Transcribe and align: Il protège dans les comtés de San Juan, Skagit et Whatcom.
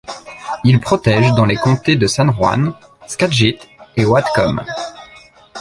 Il 0.63 0.79
protège 0.79 1.31
dans 1.33 1.45
les 1.45 1.57
comtés 1.57 1.95
de 1.95 2.07
San 2.07 2.33
Juan, 2.33 2.73
Skagit 3.05 3.59
et 3.95 4.03
Whatcom. 4.03 4.59